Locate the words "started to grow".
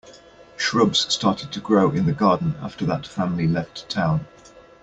1.13-1.91